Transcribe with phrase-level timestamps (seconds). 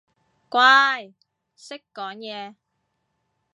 [0.49, 1.13] 乖，
[1.55, 2.55] 識講嘢